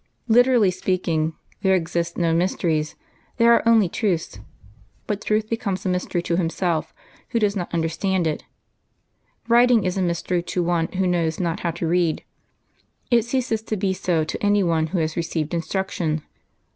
Literally 0.27 0.71
speaking, 0.71 1.35
there 1.61 1.75
exist 1.75 2.17
no 2.17 2.33
mysteries, 2.33 2.95
there 3.37 3.53
are 3.53 3.61
only 3.67 3.87
truths; 3.87 4.39
but 5.05 5.21
truth 5.21 5.47
becomes 5.47 5.85
a 5.85 5.89
mystery 5.89 6.23
to 6.23 6.37
him 6.37 6.49
who 7.29 7.37
does 7.39 7.55
not 7.55 7.71
understand 7.71 8.25
it. 8.25 8.43
Writing 9.47 9.83
is 9.83 9.97
a 9.97 10.01
mystery 10.01 10.41
to 10.41 10.63
one 10.63 10.87
who 10.93 11.05
knows 11.05 11.39
not 11.39 11.59
how 11.59 11.69
to 11.69 11.85
read; 11.87 12.23
it 13.11 13.25
ceases 13.25 13.61
to 13.61 13.77
be 13.77 13.93
so 13.93 14.23
to 14.23 14.43
any 14.43 14.63
one 14.63 14.87
who 14.87 14.97
has 14.97 15.15
re 15.15 15.19
LIVES 15.21 15.27
OF 15.27 15.31
THE 15.33 15.33
SAINTS 15.33 15.35
19 15.35 15.43
ceived 15.49 15.53
instruction. 15.53 16.21